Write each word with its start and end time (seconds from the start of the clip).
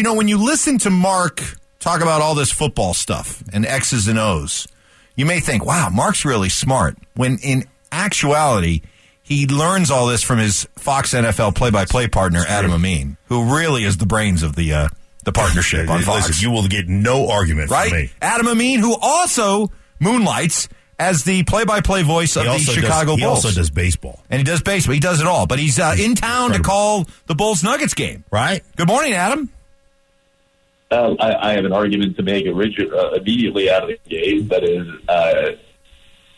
You 0.00 0.04
know, 0.04 0.14
when 0.14 0.28
you 0.28 0.42
listen 0.42 0.78
to 0.78 0.88
Mark 0.88 1.42
talk 1.78 2.00
about 2.00 2.22
all 2.22 2.34
this 2.34 2.50
football 2.50 2.94
stuff 2.94 3.44
and 3.52 3.66
X's 3.66 4.08
and 4.08 4.18
O's, 4.18 4.66
you 5.14 5.26
may 5.26 5.40
think, 5.40 5.62
wow, 5.62 5.90
Mark's 5.90 6.24
really 6.24 6.48
smart. 6.48 6.96
When 7.16 7.36
in 7.42 7.64
actuality, 7.92 8.80
he 9.22 9.46
learns 9.46 9.90
all 9.90 10.06
this 10.06 10.22
from 10.22 10.38
his 10.38 10.66
Fox 10.78 11.12
NFL 11.12 11.54
play 11.54 11.68
by 11.68 11.84
play 11.84 12.08
partner, 12.08 12.42
Adam 12.48 12.70
Amin, 12.70 13.18
who 13.26 13.54
really 13.54 13.84
is 13.84 13.98
the 13.98 14.06
brains 14.06 14.42
of 14.42 14.56
the, 14.56 14.72
uh, 14.72 14.88
the 15.24 15.32
partnership 15.32 15.90
on 15.90 16.00
Fox. 16.04 16.28
Listen, 16.28 16.48
you 16.48 16.50
will 16.50 16.66
get 16.66 16.88
no 16.88 17.28
argument 17.28 17.70
right? 17.70 17.90
from 17.90 17.98
me. 17.98 18.10
Adam 18.22 18.48
Amin, 18.48 18.80
who 18.80 18.96
also 19.02 19.70
moonlights 19.98 20.70
as 20.98 21.24
the 21.24 21.42
play-by-play 21.42 22.04
voice 22.04 22.36
of 22.36 22.44
the 22.44 22.56
Chicago 22.56 23.16
does, 23.16 23.18
he 23.18 23.24
Bulls. 23.26 23.44
also 23.44 23.60
does 23.60 23.68
baseball, 23.68 24.24
and 24.30 24.38
he 24.38 24.44
does 24.44 24.62
baseball. 24.62 24.94
He 24.94 25.00
does 25.00 25.20
it 25.20 25.26
all. 25.26 25.46
But 25.46 25.58
he's 25.58 25.78
uh, 25.78 25.94
in 26.00 26.14
town 26.14 26.52
to 26.52 26.60
call 26.60 27.06
the 27.26 27.34
Bulls 27.34 27.62
Nuggets 27.62 27.92
game. 27.92 28.24
right? 28.30 28.64
Good 28.76 28.88
morning, 28.88 29.12
Adam. 29.12 29.50
Uh, 30.90 31.14
I, 31.20 31.50
I 31.50 31.52
have 31.52 31.64
an 31.64 31.72
argument 31.72 32.16
to 32.16 32.22
make 32.22 32.46
origi- 32.46 32.92
uh, 32.92 33.12
immediately 33.12 33.70
out 33.70 33.84
of 33.84 33.90
the 33.90 33.98
gate. 34.08 34.48
That 34.48 34.64
is, 34.64 34.88
uh, 35.08 35.50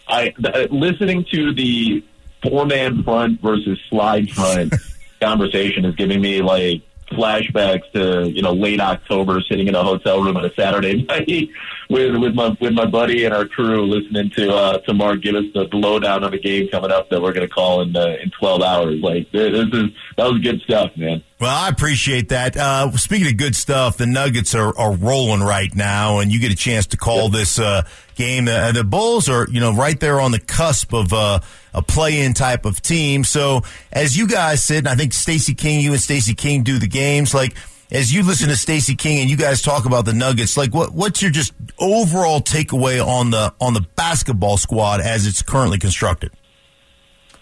I 0.07 0.31
th- 0.31 0.71
listening 0.71 1.25
to 1.33 1.55
the 1.55 2.05
four 2.43 2.67
man 2.67 3.03
front 3.03 3.41
versus 3.41 3.79
slide 3.89 4.29
front 4.31 4.75
conversation 5.21 5.85
is 5.85 5.95
giving 5.95 6.21
me 6.21 6.43
like 6.43 6.83
flashbacks 7.13 7.91
to 7.93 8.31
you 8.31 8.43
know 8.43 8.53
late 8.53 8.81
October, 8.81 9.41
sitting 9.41 9.69
in 9.69 9.75
a 9.75 9.83
hotel 9.83 10.23
room 10.23 10.37
on 10.37 10.45
a 10.45 10.53
Saturday 10.55 11.03
night 11.09 11.49
with 11.89 12.17
with 12.17 12.35
my 12.35 12.57
with 12.61 12.73
my 12.73 12.87
buddy 12.87 13.25
and 13.25 13.35
our 13.35 13.47
crew, 13.47 13.87
listening 13.87 14.31
to 14.31 14.53
uh, 14.53 14.79
to 14.79 14.95
Mark 14.95 15.23
give 15.23 15.35
us 15.35 15.45
the 15.55 15.69
lowdown 15.73 16.25
on 16.25 16.31
the 16.31 16.39
game 16.39 16.69
coming 16.69 16.91
up 16.91 17.11
that 17.11 17.21
we're 17.21 17.33
going 17.33 17.47
to 17.47 17.53
call 17.53 17.83
in 17.83 17.97
uh, 17.97 18.17
in 18.23 18.31
twelve 18.31 18.63
hours. 18.63 19.01
Like 19.01 19.31
this 19.31 19.53
is 19.53 19.91
that 20.17 20.31
was 20.31 20.41
good 20.43 20.61
stuff, 20.63 20.91
man. 20.97 21.23
Well, 21.43 21.51
I 21.51 21.69
appreciate 21.69 22.29
that. 22.29 22.57
Uh, 22.57 22.93
speaking 22.93 23.27
of 23.27 23.37
good 23.37 23.57
stuff, 23.57 23.97
the 23.97 24.07
Nuggets 24.07 24.55
are, 24.55 24.79
are 24.79 24.93
rolling 24.93 25.41
right 25.41 25.75
now, 25.75 26.21
and 26.21 26.31
you 26.31 26.39
get 26.39 26.53
a 26.53 26.57
chance 26.57 26.87
to 26.89 26.97
call 26.97 27.31
this 27.31 27.59
uh, 27.59 27.83
game. 28.15 28.49
Uh, 28.49 28.73
the 28.73 28.85
Bulls 28.85 29.29
are, 29.29 29.47
you 29.51 29.61
know, 29.61 29.75
right 29.75 29.99
there 29.99 30.21
on 30.21 30.31
the 30.33 30.39
cusp 30.39 30.93
of 30.93 31.13
uh, 31.13 31.41
a 31.75 31.83
play-in 31.83 32.35
type 32.35 32.65
of 32.65 32.81
team. 32.81 33.25
So, 33.25 33.63
as 33.93 34.17
you 34.17 34.27
guys 34.27 34.63
sit, 34.63 34.79
and 34.79 34.89
I 34.89 34.95
think 34.95 35.13
Stacey 35.13 35.55
King, 35.55 35.81
you 35.81 35.93
and 35.93 36.01
Stacey 36.01 36.35
King 36.35 36.63
do 36.63 36.79
the 36.79 36.89
games. 36.89 37.35
Like, 37.35 37.57
as 37.91 38.13
you 38.13 38.23
listen 38.23 38.49
to 38.49 38.57
Stacey 38.57 38.95
King 38.95 39.21
and 39.21 39.31
you 39.31 39.37
guys 39.37 39.63
talk 39.63 39.85
about 39.85 40.05
the 40.05 40.15
Nuggets, 40.15 40.57
like, 40.57 40.75
what 40.75 40.93
what's 40.93 41.23
your 41.23 41.31
just 41.31 41.53
overall 41.79 42.41
takeaway 42.41 43.05
on 43.05 43.31
the 43.31 43.53
on 43.61 43.75
the 43.75 43.83
basketball 43.97 44.57
squad 44.57 45.01
as 45.01 45.27
it's 45.27 45.43
currently 45.43 45.79
constructed? 45.79 46.33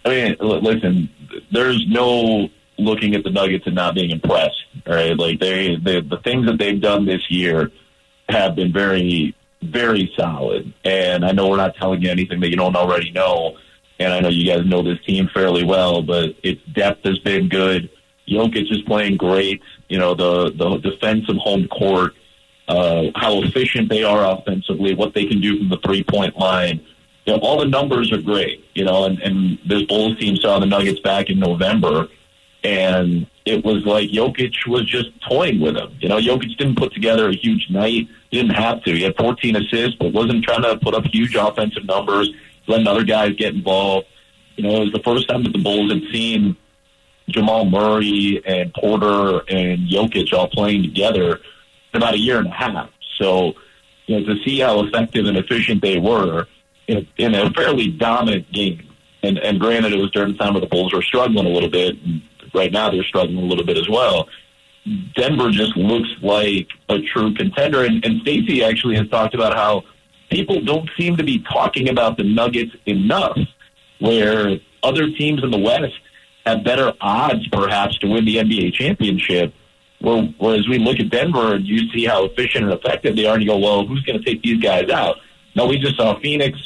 I 0.05 0.09
mean, 0.09 0.37
listen, 0.41 1.11
there's 1.53 1.87
no 1.89 2.49
looking 2.79 3.15
at 3.15 3.23
the 3.23 3.31
Nuggets 3.31 3.67
and 3.67 3.75
not 3.75 3.95
being 3.95 4.11
impressed. 4.11 4.57
Right? 4.87 5.17
like 5.17 5.41
they, 5.41 5.77
they 5.77 6.01
the 6.01 6.19
things 6.25 6.47
that 6.47 6.59
they've 6.59 6.81
done 6.81 7.05
this 7.05 7.31
year 7.31 7.71
have 8.29 8.55
been 8.55 8.73
very, 8.73 9.35
very 9.63 10.13
solid. 10.17 10.73
And 10.85 11.25
I 11.25 11.33
know 11.33 11.49
we're 11.49 11.57
not 11.57 11.77
telling 11.77 12.03
you 12.03 12.11
anything 12.11 12.41
that 12.41 12.51
you 12.51 12.57
don't 12.57 12.77
already 12.77 13.11
know. 13.11 13.59
And 13.99 14.13
I 14.13 14.21
know 14.21 14.29
you 14.29 14.47
guys 14.47 14.65
know 14.65 14.83
this 14.83 15.03
team 15.05 15.29
fairly 15.33 15.65
well, 15.65 16.03
but 16.03 16.35
its 16.43 16.63
depth 16.73 17.05
has 17.05 17.19
been 17.19 17.49
good. 17.49 17.91
Jokic 18.29 18.73
is 18.73 18.83
playing 18.83 19.17
great. 19.17 19.63
You 19.89 19.99
know, 19.99 20.15
the 20.15 20.51
the 20.53 20.79
defensive 20.79 21.37
home 21.37 21.69
court, 21.69 22.15
uh, 22.69 23.07
how 23.17 23.43
efficient 23.43 23.89
they 23.89 24.05
are 24.05 24.25
offensively, 24.25 24.95
what 24.95 25.15
they 25.15 25.27
can 25.27 25.41
do 25.41 25.59
from 25.59 25.69
the 25.69 25.79
three 25.79 26.05
point 26.05 26.39
line 26.39 26.81
you 27.27 27.37
know, 27.37 27.43
all 27.43 27.59
the 27.59 27.67
numbers 27.67 28.13
are 28.13 28.21
great, 28.21 28.65
you 28.75 28.85
know, 28.85 29.05
and, 29.05 29.21
and 29.21 29.59
this 29.67 29.83
Bulls 29.85 30.19
team 30.19 30.37
saw 30.37 30.59
the 30.59 30.67
Nuggets 30.67 31.01
back 31.01 31.29
in 31.29 31.39
November, 31.39 32.09
and 32.65 33.27
it 33.45 33.65
was 33.65 33.85
like 33.85 34.11
Jokic 34.11 34.67
was 34.67 34.85
just 34.85 35.09
toying 35.29 35.61
with 35.61 35.77
him. 35.77 35.97
You 36.01 36.09
know, 36.09 36.19
Jokic 36.19 36.57
didn't 36.59 36.77
put 36.77 36.93
together 36.93 37.29
a 37.29 37.35
huge 37.35 37.69
night. 37.71 38.09
He 38.31 38.37
didn't 38.37 38.55
have 38.55 38.83
to. 38.85 38.93
He 38.93 39.03
had 39.03 39.17
14 39.17 39.57
assists, 39.57 39.97
but 39.97 40.13
wasn't 40.13 40.45
trying 40.45 40.63
to 40.63 40.79
put 40.79 40.95
up 40.95 41.05
huge 41.07 41.35
offensive 41.35 41.85
numbers, 41.85 42.31
letting 42.67 42.87
other 42.87 43.05
guys 43.05 43.35
get 43.37 43.55
involved. 43.55 44.07
You 44.57 44.65
know, 44.65 44.77
it 44.77 44.81
was 44.81 44.93
the 44.93 45.03
first 45.03 45.29
time 45.29 45.43
that 45.45 45.53
the 45.53 45.63
Bulls 45.63 45.91
had 45.91 46.03
seen 46.13 46.57
Jamal 47.29 47.65
Murray 47.65 48.43
and 48.45 48.73
Porter 48.75 49.43
and 49.49 49.89
Jokic 49.89 50.33
all 50.33 50.49
playing 50.49 50.83
together 50.83 51.41
in 51.93 52.03
about 52.03 52.15
a 52.15 52.19
year 52.19 52.39
and 52.39 52.47
a 52.47 52.51
half. 52.51 52.91
So, 53.19 53.55
you 54.07 54.21
know, 54.21 54.35
to 54.35 54.43
see 54.45 54.61
how 54.61 54.85
effective 54.85 55.27
and 55.27 55.37
efficient 55.37 55.83
they 55.83 55.99
were 55.99 56.47
in, 56.89 57.07
in 57.17 57.35
a 57.35 57.51
fairly 57.51 57.89
dominant 57.89 58.51
game. 58.53 58.87
And, 59.23 59.39
and 59.39 59.61
granted, 59.61 59.93
it 59.93 59.99
was 59.99 60.11
during 60.11 60.33
the 60.33 60.39
time 60.39 60.55
where 60.55 60.61
the 60.61 60.67
Bulls 60.67 60.93
were 60.93 61.03
struggling 61.03 61.47
a 61.47 61.51
little 61.51 61.69
bit. 61.69 61.97
And 62.03 62.23
right 62.55 62.73
now, 62.73 62.91
they're 62.91 63.03
struggling 63.05 63.39
a 63.39 63.47
little 63.47 63.65
bit 63.65 63.77
as 63.79 63.89
well. 63.89 64.29
Denver 65.15 65.51
just 65.51 65.77
looks 65.77 66.09
like 66.23 66.69
a 66.89 67.01
true 67.01 67.35
contender. 67.35 67.85
And, 67.85 68.05
and 68.05 68.23
Stacey 68.23 68.65
actually 68.65 68.97
has 68.97 69.09
talked 69.09 69.35
about 69.35 69.55
how 69.55 69.85
people 70.31 70.61
don't 70.63 70.89
seem 70.99 71.17
to 71.17 71.25
be 71.25 71.41
talking 71.41 71.89
about 71.89 72.17
the 72.17 72.25
Nuggets 72.25 72.75
enough, 72.87 73.39
where 73.99 74.59
other 74.83 75.11
teams 75.11 75.43
in 75.43 75.51
the 75.51 75.59
West 75.59 75.93
have 76.47 76.65
better 76.65 76.93
odds, 77.01 77.47
perhaps, 77.49 77.99
to 77.99 78.07
win 78.09 78.25
the 78.25 78.37
NBA 78.37 78.73
championship. 78.75 79.53
Where- 80.01 80.33
Whereas 80.39 80.67
we 80.67 80.79
look 80.79 80.99
at 80.99 81.11
Denver 81.11 81.55
and 81.55 81.67
you 81.67 81.91
see 81.93 82.07
how 82.07 82.25
efficient 82.25 82.65
and 82.65 82.73
effective 82.73 83.17
they 83.17 83.27
are, 83.27 83.35
and 83.35 83.43
you 83.43 83.49
go, 83.51 83.59
well, 83.59 83.87
who's 83.87 84.03
going 84.03 84.19
to 84.19 84.25
take 84.25 84.43
these 84.43 84.61
guys 84.63 84.89
out? 84.89 85.17
No, 85.55 85.67
we 85.67 85.79
just 85.79 85.97
saw 85.97 86.19
Phoenix. 86.21 86.59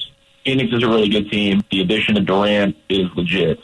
Phoenix 0.44 0.72
is 0.72 0.82
a 0.84 0.88
really 0.88 1.08
good 1.08 1.30
team. 1.30 1.62
The 1.70 1.80
addition 1.80 2.16
of 2.16 2.26
Durant 2.26 2.76
is 2.88 3.08
legit. 3.16 3.58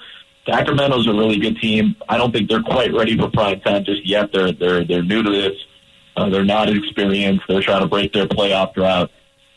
Sacramento's 0.50 1.06
a 1.06 1.12
really 1.12 1.38
good 1.38 1.58
team. 1.58 1.94
I 2.08 2.16
don't 2.16 2.32
think 2.32 2.48
they're 2.48 2.62
quite 2.62 2.92
ready 2.92 3.16
for 3.16 3.30
prime 3.30 3.60
time 3.60 3.84
just 3.84 4.04
yet. 4.06 4.32
They're 4.32 4.52
they're 4.52 4.84
they're 4.84 5.02
new 5.02 5.22
to 5.22 5.30
this. 5.30 5.52
Uh, 6.16 6.28
they're 6.28 6.44
not 6.44 6.68
experienced. 6.68 7.44
They're 7.48 7.62
trying 7.62 7.82
to 7.82 7.88
break 7.88 8.12
their 8.12 8.26
playoff 8.26 8.74
drought. 8.74 9.10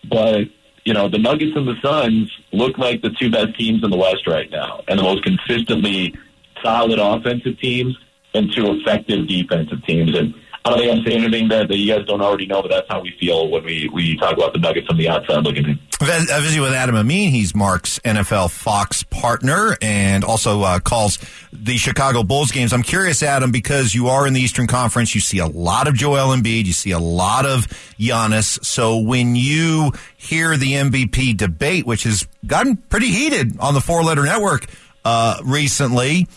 But 0.07 0.45
you 0.85 0.93
know, 0.93 1.09
the 1.09 1.17
Nuggets 1.17 1.53
and 1.55 1.67
the 1.67 1.75
Suns 1.81 2.31
look 2.51 2.77
like 2.77 3.01
the 3.01 3.09
two 3.09 3.31
best 3.31 3.57
teams 3.57 3.83
in 3.83 3.89
the 3.89 3.97
West 3.97 4.27
right 4.27 4.49
now, 4.51 4.81
and 4.87 4.99
the 4.99 5.03
most 5.03 5.23
consistently 5.23 6.13
solid 6.61 6.99
offensive 6.99 7.59
teams 7.59 7.97
and 8.33 8.51
two 8.51 8.71
effective 8.73 9.27
defensive 9.27 9.83
teams. 9.85 10.15
And 10.15 10.33
I 10.65 10.69
don't 10.69 10.79
think 10.79 10.91
I'm 10.91 11.05
saying 11.05 11.23
anything 11.23 11.49
that, 11.49 11.67
that 11.67 11.77
you 11.77 11.93
guys 11.93 12.05
don't 12.05 12.21
already 12.21 12.45
know, 12.45 12.61
but 12.61 12.69
that's 12.69 12.87
how 12.87 13.01
we 13.01 13.11
feel 13.19 13.49
when 13.49 13.65
we, 13.65 13.89
we 13.91 14.15
talk 14.15 14.37
about 14.37 14.53
the 14.53 14.59
Nuggets 14.59 14.87
from 14.87 14.95
the 14.95 15.09
outside 15.09 15.43
looking 15.43 15.65
in. 15.65 15.79
I 16.01 16.39
visit 16.41 16.61
with 16.61 16.71
Adam 16.71 16.95
Amin. 16.95 17.31
He's 17.31 17.53
Mark's 17.53 17.99
NFL 17.99 18.49
Fox 18.49 19.03
partner 19.03 19.75
and 19.81 20.23
also 20.23 20.61
uh, 20.61 20.79
calls 20.79 21.19
the 21.51 21.75
Chicago 21.75 22.23
Bulls 22.23 22.51
games. 22.51 22.71
I'm 22.71 22.81
curious, 22.81 23.21
Adam, 23.23 23.51
because 23.51 23.93
you 23.93 24.07
are 24.07 24.25
in 24.25 24.33
the 24.33 24.39
Eastern 24.39 24.67
Conference. 24.67 25.13
You 25.13 25.19
see 25.19 25.39
a 25.39 25.47
lot 25.47 25.89
of 25.89 25.95
Joel 25.95 26.33
Embiid. 26.33 26.65
You 26.65 26.73
see 26.73 26.91
a 26.91 26.99
lot 26.99 27.45
of 27.45 27.67
Giannis. 27.99 28.63
So 28.63 28.99
when 28.99 29.35
you 29.35 29.91
hear 30.15 30.55
the 30.55 30.73
MVP 30.73 31.35
debate, 31.35 31.85
which 31.85 32.03
has 32.03 32.25
gotten 32.45 32.77
pretty 32.77 33.07
heated 33.07 33.59
on 33.59 33.73
the 33.73 33.81
Four 33.81 34.03
Letter 34.03 34.23
Network 34.23 34.67
uh, 35.03 35.41
recently, 35.43 36.27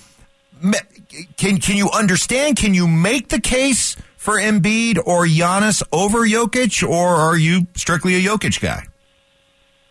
can 1.36 1.58
can 1.58 1.76
you 1.76 1.90
understand? 1.90 2.56
Can 2.56 2.74
you 2.74 2.88
make 2.88 3.28
the 3.28 3.40
case 3.40 3.96
for 4.26 4.40
Embiid 4.40 4.98
or 5.06 5.24
Giannis 5.24 5.84
over 5.92 6.26
Jokic, 6.26 6.82
or 6.82 7.06
are 7.06 7.36
you 7.36 7.68
strictly 7.76 8.16
a 8.16 8.20
Jokic 8.28 8.60
guy? 8.60 8.84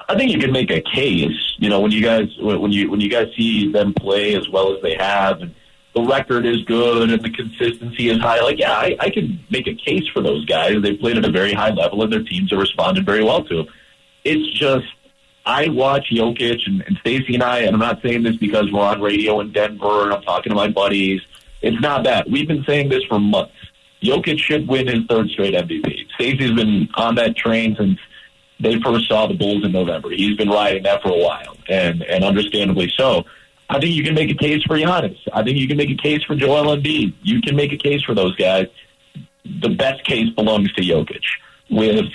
I 0.10 0.18
think 0.18 0.30
you 0.34 0.40
can 0.40 0.52
make 0.52 0.70
a 0.70 0.82
case. 0.82 1.56
You 1.58 1.70
know, 1.70 1.80
when 1.80 1.92
you 1.92 2.02
guys 2.04 2.28
when 2.42 2.74
you 2.74 2.92
when 2.92 3.00
you 3.00 3.10
guys 3.10 3.28
see 3.38 3.72
them 3.72 3.94
play 3.94 4.36
as 4.36 4.50
well 4.50 4.76
as 4.76 4.82
they 4.84 4.96
have, 4.96 5.40
and 5.40 5.56
the 5.96 6.04
record 6.04 6.46
is 6.46 6.62
good 6.64 7.10
and 7.10 7.24
the 7.24 7.30
consistency 7.30 8.10
is 8.10 8.20
high. 8.20 8.42
Like, 8.42 8.60
yeah, 8.60 8.74
I, 8.74 8.98
I 9.00 9.10
can 9.10 9.40
make 9.50 9.68
a 9.68 9.74
case 9.74 10.04
for 10.14 10.22
those 10.22 10.44
guys. 10.44 10.82
They 10.82 10.98
played 10.98 11.18
at 11.18 11.24
a 11.24 11.32
very 11.32 11.54
high 11.54 11.72
level, 11.72 12.04
and 12.04 12.12
their 12.12 12.24
teams 12.24 12.52
have 12.52 12.60
responded 12.60 13.06
very 13.06 13.24
well 13.24 13.46
to 13.46 13.56
them. 13.56 13.68
It's 14.26 14.60
just 14.60 14.86
I 15.46 15.70
watch 15.70 16.08
Jokic 16.12 16.60
and, 16.66 16.84
and 16.86 16.98
Stacey 16.98 17.36
and 17.36 17.44
I, 17.44 17.60
and 17.60 17.74
I'm 17.74 17.80
not 17.80 18.02
saying 18.02 18.24
this 18.24 18.36
because 18.36 18.70
we're 18.70 18.84
on 18.84 19.00
radio 19.00 19.40
in 19.40 19.54
Denver 19.54 20.04
and 20.04 20.14
I'm 20.14 20.24
talking 20.24 20.50
to 20.50 20.56
my 20.56 20.68
buddies. 20.68 21.22
It's 21.62 21.80
not 21.80 22.04
that. 22.04 22.30
We've 22.30 22.48
been 22.48 22.66
saying 22.66 22.90
this 22.90 23.04
for 23.06 23.18
months. 23.18 23.55
Jokic 24.06 24.40
should 24.40 24.68
win 24.68 24.88
his 24.88 25.06
third 25.10 25.30
straight 25.30 25.54
MVP. 25.54 26.08
Stacey's 26.16 26.52
been 26.52 26.88
on 26.96 27.16
that 27.16 27.36
train 27.36 27.76
since 27.78 28.00
they 28.60 28.80
first 28.82 29.08
saw 29.08 29.28
the 29.28 29.34
Bulls 29.34 29.66
in 29.66 29.72
November. 29.72 30.10
He's 30.12 30.38
been 30.38 30.50
riding 30.50 30.84
that 30.84 31.02
for 31.02 31.10
a 31.10 31.18
while, 31.18 31.58
and 31.68 32.02
and 32.04 32.24
understandably 32.24 32.92
so. 32.98 33.24
I 33.70 33.80
think 33.80 33.96
you 33.96 34.04
can 34.04 34.14
make 34.14 34.30
a 34.30 34.36
case 34.36 34.64
for 34.64 34.78
Giannis. 34.78 35.18
I 35.34 35.44
think 35.44 35.58
you 35.58 35.68
can 35.68 35.78
make 35.78 35.90
a 35.90 35.98
case 35.98 36.24
for 36.24 36.36
Joel 36.36 36.76
Embiid. 36.76 37.14
You 37.24 37.42
can 37.42 37.56
make 37.56 37.74
a 37.74 37.78
case 37.78 38.04
for 38.04 38.14
those 38.14 38.36
guys. 38.36 38.68
The 39.62 39.70
best 39.70 40.04
case 40.06 40.30
belongs 40.30 40.72
to 40.74 40.82
Jokic 40.82 41.24
with 41.70 42.06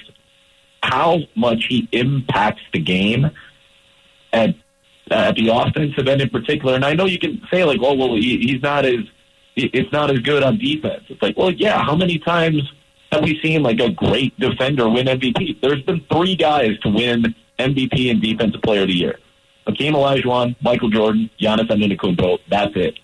how 0.82 1.18
much 1.34 1.66
he 1.68 1.88
impacts 1.92 2.62
the 2.72 2.78
game 2.78 3.30
at 4.32 4.54
at 5.10 5.34
the 5.34 5.48
offensive 5.48 6.06
end 6.06 6.20
in 6.20 6.30
particular. 6.30 6.74
And 6.74 6.84
I 6.84 6.94
know 6.94 7.06
you 7.06 7.18
can 7.18 7.42
say 7.50 7.64
like, 7.64 7.80
"Oh, 7.82 7.94
well, 7.94 8.14
he, 8.14 8.38
he's 8.38 8.62
not 8.62 8.86
as 8.86 9.00
it's 9.72 9.92
not 9.92 10.10
as 10.10 10.18
good 10.20 10.42
on 10.42 10.58
defense." 10.58 11.04
It's 11.08 11.20
like, 11.22 11.36
well, 11.36 11.50
yeah. 11.50 11.82
How 11.82 11.96
many 11.96 12.18
times 12.18 12.62
have 13.12 13.22
we 13.22 13.40
seen 13.42 13.62
like 13.62 13.80
a 13.80 13.90
great 13.90 14.38
defender 14.38 14.88
win 14.88 15.06
MVP? 15.06 15.60
There's 15.60 15.82
been 15.82 16.04
three 16.12 16.36
guys 16.36 16.78
to 16.80 16.88
win 16.88 17.34
MVP 17.58 18.10
and 18.10 18.22
Defensive 18.22 18.62
Player 18.62 18.82
of 18.82 18.88
the 18.88 18.94
Year: 18.94 19.18
Hakeem 19.66 19.94
Olajuwon, 19.94 20.56
Michael 20.62 20.90
Jordan, 20.90 21.30
Giannis 21.40 21.68
Antetokounmpo. 21.68 22.38
That's 22.48 22.72
it. 22.76 22.98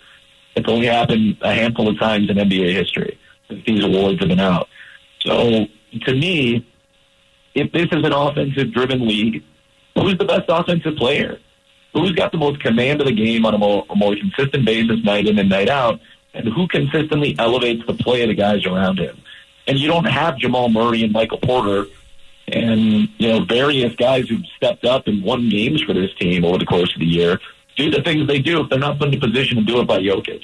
It's 0.55 0.69
only 0.69 0.87
happened 0.87 1.37
a 1.43 1.55
handful 1.55 1.89
of 1.89 1.99
times 1.99 2.31
in 2.31 2.37
NBA 2.37 2.73
history 2.73 3.19
since 3.49 3.63
these 3.67 3.85
awards 3.85 4.19
have 4.21 4.29
been 4.29 4.41
out. 4.41 4.69
So 5.21 5.67
to 6.05 6.15
me, 6.15 6.67
if 7.55 7.73
this 7.73 7.87
is 7.93 8.05
an 8.05 8.13
offensive 8.13 8.73
driven 8.73 9.07
league, 9.07 9.43
who's 9.95 10.17
the 10.19 10.25
best 10.25 10.45
offensive 10.49 10.97
player? 10.97 11.39
Who's 11.93 12.13
got 12.13 12.33
the 12.33 12.39
most 12.39 12.61
command 12.61 13.01
of 13.01 13.07
the 13.07 13.15
game 13.15 13.47
on 13.47 13.55
a 13.55 13.59
more, 13.59 13.87
a 13.89 13.97
more 13.97 14.15
consistent 14.15 14.67
basis 14.67 15.03
night 15.03 15.27
in 15.27 15.39
and 15.39 15.49
night 15.49 15.71
out? 15.71 15.99
And 16.37 16.49
who 16.49 16.69
consistently 16.69 17.35
elevates 17.39 17.87
the 17.87 17.95
play 17.95 18.23
of 18.23 18.29
the 18.29 18.35
guys 18.35 18.65
around 18.67 18.99
him? 18.99 19.17
And 19.67 19.79
you 19.79 19.89
don't 19.89 20.05
have 20.05 20.37
Jamal 20.37 20.69
Murray 20.69 21.03
and 21.03 21.13
Michael 21.13 21.39
Porter 21.39 21.87
and, 22.49 23.09
you 23.19 23.29
know, 23.29 23.45
various 23.45 23.95
guys 23.97 24.29
who've 24.29 24.45
stepped 24.57 24.85
up 24.85 25.09
and 25.09 25.23
won 25.25 25.49
games 25.49 25.83
for 25.83 25.93
this 25.93 26.15
team 26.15 26.45
over 26.45 26.59
the 26.59 26.67
course 26.67 26.95
of 26.95 27.01
the 27.01 27.07
year 27.07 27.41
do 27.77 27.91
the 27.91 28.03
things 28.03 28.27
they 28.27 28.39
do 28.39 28.63
if 28.63 28.71
they're 28.71 28.79
not 28.79 28.99
put 28.99 29.09
in 29.09 29.15
a 29.15 29.21
position 29.21 29.57
to 29.59 29.63
do 29.63 29.81
it 29.81 29.87
by 29.87 29.99
Jokic. 29.99 30.43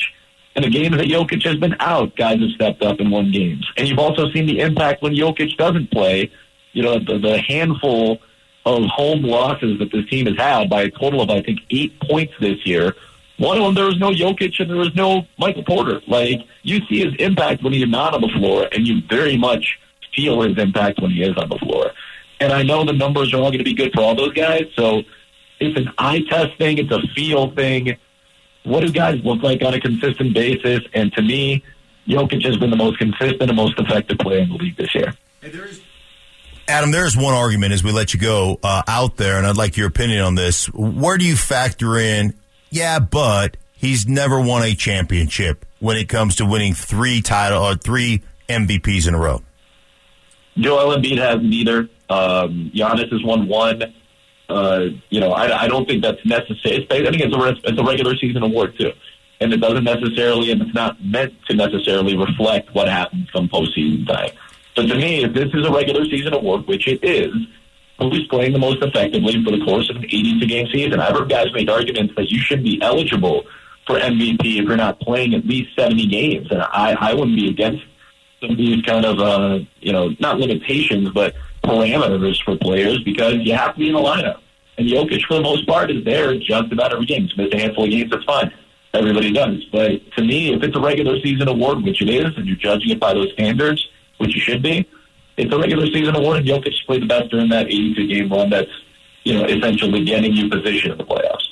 And 0.54 0.64
the 0.64 0.70
games 0.70 0.96
that 0.96 1.06
Jokic 1.06 1.42
has 1.44 1.56
been 1.56 1.74
out, 1.80 2.14
guys 2.14 2.40
have 2.40 2.50
stepped 2.50 2.82
up 2.82 3.00
and 3.00 3.10
won 3.10 3.30
games. 3.30 3.66
And 3.76 3.88
you've 3.88 3.98
also 3.98 4.30
seen 4.32 4.46
the 4.46 4.60
impact 4.60 5.02
when 5.02 5.14
Jokic 5.14 5.56
doesn't 5.56 5.90
play. 5.90 6.30
You 6.72 6.82
know, 6.82 6.98
the, 6.98 7.18
the 7.18 7.38
handful 7.40 8.20
of 8.66 8.84
home 8.84 9.22
losses 9.22 9.78
that 9.78 9.90
this 9.90 10.06
team 10.10 10.26
has 10.26 10.36
had 10.36 10.68
by 10.68 10.82
a 10.82 10.90
total 10.90 11.22
of, 11.22 11.30
I 11.30 11.42
think, 11.42 11.60
eight 11.70 11.98
points 12.00 12.34
this 12.38 12.66
year. 12.66 12.94
One 13.38 13.56
of 13.56 13.64
them, 13.64 13.74
there 13.74 13.86
was 13.86 13.98
no 13.98 14.10
Jokic 14.10 14.60
and 14.60 14.70
there 14.70 14.76
was 14.76 14.94
no 14.94 15.26
Michael 15.38 15.64
Porter. 15.64 16.00
Like, 16.06 16.40
you 16.62 16.80
see 16.88 17.04
his 17.04 17.14
impact 17.18 17.62
when 17.62 17.72
he's 17.72 17.88
not 17.88 18.14
on 18.14 18.20
the 18.20 18.28
floor, 18.28 18.68
and 18.70 18.86
you 18.86 19.00
very 19.08 19.36
much 19.36 19.78
feel 20.14 20.42
his 20.42 20.58
impact 20.58 21.00
when 21.00 21.10
he 21.10 21.22
is 21.22 21.36
on 21.36 21.48
the 21.48 21.58
floor. 21.58 21.92
And 22.40 22.52
I 22.52 22.62
know 22.62 22.84
the 22.84 22.92
numbers 22.92 23.32
are 23.32 23.38
all 23.38 23.50
going 23.50 23.58
to 23.58 23.64
be 23.64 23.74
good 23.74 23.92
for 23.94 24.02
all 24.02 24.14
those 24.14 24.32
guys. 24.32 24.64
So 24.76 25.02
it's 25.60 25.78
an 25.78 25.90
eye 25.98 26.22
test 26.28 26.58
thing, 26.58 26.78
it's 26.78 26.92
a 26.92 27.00
feel 27.14 27.52
thing. 27.52 27.96
What 28.64 28.80
do 28.80 28.92
guys 28.92 29.20
look 29.24 29.42
like 29.42 29.62
on 29.62 29.74
a 29.74 29.80
consistent 29.80 30.34
basis? 30.34 30.80
And 30.92 31.12
to 31.14 31.22
me, 31.22 31.64
Jokic 32.06 32.44
has 32.44 32.56
been 32.56 32.70
the 32.70 32.76
most 32.76 32.98
consistent 32.98 33.42
and 33.42 33.56
most 33.56 33.78
effective 33.78 34.18
player 34.18 34.38
in 34.38 34.50
the 34.50 34.56
league 34.56 34.76
this 34.76 34.94
year. 34.94 35.14
Adam, 36.68 36.90
there's 36.92 37.16
one 37.16 37.34
argument 37.34 37.72
as 37.72 37.82
we 37.82 37.90
let 37.90 38.14
you 38.14 38.20
go 38.20 38.58
uh, 38.62 38.82
out 38.86 39.16
there, 39.16 39.36
and 39.36 39.46
I'd 39.46 39.56
like 39.56 39.76
your 39.76 39.88
opinion 39.88 40.22
on 40.22 40.34
this. 40.36 40.66
Where 40.66 41.18
do 41.18 41.24
you 41.24 41.36
factor 41.36 41.96
in? 41.96 42.34
Yeah, 42.72 43.00
but 43.00 43.58
he's 43.74 44.08
never 44.08 44.40
won 44.40 44.62
a 44.62 44.74
championship 44.74 45.66
when 45.78 45.98
it 45.98 46.08
comes 46.08 46.36
to 46.36 46.46
winning 46.46 46.72
three 46.72 47.20
title 47.20 47.62
or 47.62 47.74
three 47.76 48.22
MVPs 48.48 49.06
in 49.06 49.14
a 49.14 49.18
row. 49.18 49.42
Joel 50.56 50.96
Embiid 50.96 51.18
has 51.18 51.42
neither. 51.42 51.90
Um, 52.08 52.72
Giannis 52.74 53.12
has 53.12 53.22
won 53.22 53.46
one. 53.46 53.82
Uh, 54.48 54.86
you 55.10 55.20
know, 55.20 55.32
I, 55.32 55.64
I 55.64 55.68
don't 55.68 55.86
think 55.86 56.02
that's 56.02 56.24
necessary. 56.24 56.86
I 56.90 57.10
think 57.10 57.20
it's 57.20 57.34
a, 57.34 57.68
it's 57.68 57.78
a 57.78 57.84
regular 57.84 58.16
season 58.16 58.42
award 58.42 58.74
too, 58.78 58.92
and 59.40 59.52
it 59.52 59.58
doesn't 59.58 59.84
necessarily, 59.84 60.50
and 60.50 60.62
it's 60.62 60.74
not 60.74 60.96
meant 61.04 61.34
to 61.48 61.54
necessarily 61.54 62.16
reflect 62.16 62.74
what 62.74 62.88
happens 62.88 63.30
come 63.32 63.50
postseason 63.50 64.06
time. 64.06 64.30
So 64.76 64.86
to 64.86 64.94
me, 64.94 65.24
if 65.24 65.34
this 65.34 65.52
is 65.52 65.66
a 65.66 65.70
regular 65.70 66.06
season 66.06 66.32
award, 66.32 66.66
which 66.66 66.88
it 66.88 67.04
is, 67.04 67.34
who's 68.10 68.26
playing 68.28 68.52
the 68.52 68.58
most 68.58 68.82
effectively 68.82 69.42
for 69.44 69.50
the 69.50 69.64
course 69.64 69.88
of 69.90 69.96
an 69.96 70.04
82 70.04 70.46
game 70.46 70.66
season? 70.72 71.00
I've 71.00 71.16
heard 71.16 71.28
guys 71.28 71.46
make 71.52 71.68
arguments 71.68 72.14
that 72.16 72.30
you 72.30 72.38
should 72.38 72.62
be 72.62 72.80
eligible 72.82 73.44
for 73.86 73.98
MVP 73.98 74.40
if 74.40 74.64
you're 74.64 74.76
not 74.76 75.00
playing 75.00 75.34
at 75.34 75.46
least 75.46 75.76
70 75.76 76.06
games, 76.06 76.48
and 76.50 76.62
I, 76.62 76.96
I 77.00 77.14
wouldn't 77.14 77.36
be 77.36 77.48
against 77.48 77.84
some 78.40 78.50
of 78.50 78.56
these 78.56 78.82
kind 78.84 79.04
of, 79.04 79.20
uh, 79.20 79.58
you 79.80 79.92
know, 79.92 80.14
not 80.18 80.38
limitations, 80.38 81.10
but 81.10 81.34
parameters 81.64 82.42
for 82.44 82.56
players 82.56 83.02
because 83.04 83.34
you 83.36 83.54
have 83.54 83.74
to 83.74 83.78
be 83.78 83.88
in 83.88 83.94
the 83.94 84.00
lineup. 84.00 84.40
And 84.78 84.88
Jokic, 84.88 85.22
for 85.26 85.34
the 85.34 85.42
most 85.42 85.66
part, 85.66 85.90
is 85.90 86.04
there 86.04 86.36
just 86.38 86.72
about 86.72 86.92
every 86.92 87.06
game. 87.06 87.22
He's 87.22 87.36
missed 87.36 87.54
a 87.54 87.58
handful 87.58 87.84
of 87.84 87.90
games, 87.90 88.10
that's 88.10 88.24
fine. 88.24 88.52
Everybody 88.94 89.32
does. 89.32 89.64
But 89.72 90.00
to 90.16 90.24
me, 90.24 90.54
if 90.54 90.62
it's 90.62 90.76
a 90.76 90.80
regular 90.80 91.18
season 91.20 91.48
award, 91.48 91.82
which 91.82 92.02
it 92.02 92.08
is, 92.08 92.36
and 92.36 92.46
you're 92.46 92.56
judging 92.56 92.90
it 92.90 93.00
by 93.00 93.14
those 93.14 93.32
standards, 93.32 93.86
which 94.18 94.34
you 94.34 94.40
should 94.40 94.62
be, 94.62 94.88
it's 95.36 95.52
a 95.52 95.58
regular 95.58 95.86
season 95.86 96.14
award, 96.16 96.38
and 96.38 96.46
Jokic 96.46 96.72
played 96.86 97.02
the 97.02 97.06
best 97.06 97.30
during 97.30 97.48
that 97.50 97.66
82 97.66 98.06
game 98.06 98.28
run 98.30 98.50
that's, 98.50 98.70
you 99.24 99.34
know, 99.34 99.44
essentially 99.44 100.04
getting 100.04 100.32
you 100.32 100.48
position 100.48 100.92
in 100.92 100.98
the 100.98 101.04
playoffs. 101.04 101.48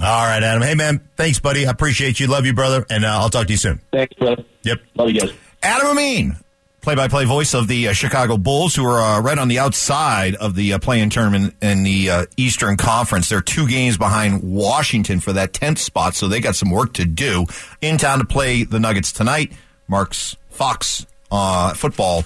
All 0.00 0.26
right, 0.26 0.42
Adam. 0.42 0.62
Hey, 0.62 0.74
man. 0.74 1.00
Thanks, 1.16 1.38
buddy. 1.38 1.66
I 1.66 1.70
appreciate 1.70 2.18
you. 2.18 2.26
Love 2.26 2.46
you, 2.46 2.52
brother. 2.52 2.84
And 2.90 3.04
uh, 3.04 3.08
I'll 3.08 3.30
talk 3.30 3.46
to 3.46 3.52
you 3.52 3.56
soon. 3.56 3.80
Thanks, 3.92 4.14
brother. 4.14 4.44
Yep. 4.62 4.80
Love 4.96 5.10
you 5.10 5.20
guys. 5.20 5.30
Adam 5.62 5.86
Amin, 5.86 6.36
play-by-play 6.82 7.24
voice 7.24 7.54
of 7.54 7.68
the 7.68 7.88
uh, 7.88 7.92
Chicago 7.92 8.36
Bulls, 8.36 8.74
who 8.74 8.84
are 8.84 9.00
uh, 9.00 9.20
right 9.22 9.38
on 9.38 9.48
the 9.48 9.60
outside 9.60 10.34
of 10.34 10.56
the 10.56 10.74
uh, 10.74 10.78
play-in 10.78 11.08
tournament 11.08 11.54
in 11.62 11.84
the 11.84 12.10
uh, 12.10 12.26
Eastern 12.36 12.76
Conference. 12.76 13.30
They're 13.30 13.40
two 13.40 13.66
games 13.66 13.96
behind 13.96 14.42
Washington 14.42 15.20
for 15.20 15.32
that 15.32 15.54
tenth 15.54 15.78
spot, 15.78 16.14
so 16.14 16.28
they 16.28 16.40
got 16.40 16.56
some 16.56 16.70
work 16.70 16.92
to 16.94 17.06
do. 17.06 17.46
In 17.80 17.96
town 17.96 18.18
to 18.18 18.26
play 18.26 18.64
the 18.64 18.80
Nuggets 18.80 19.12
tonight. 19.12 19.52
Mark's 19.88 20.36
Fox 20.50 21.06
uh, 21.30 21.72
football 21.74 22.24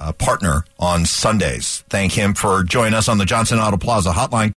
Uh, 0.00 0.12
partner 0.12 0.64
on 0.78 1.04
Sundays. 1.04 1.82
Thank 1.88 2.12
him 2.12 2.34
for 2.34 2.62
joining 2.62 2.94
us 2.94 3.08
on 3.08 3.18
the 3.18 3.24
Johnson 3.24 3.58
Auto 3.58 3.76
Plaza 3.76 4.12
Hotline. 4.12 4.54